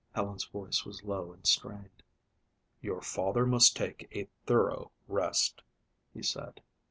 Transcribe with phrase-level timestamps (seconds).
[0.15, 2.01] Helen's voice was low and strained.
[2.81, 5.61] "Your father must take a thorough rest,"
[6.11, 6.59] he said.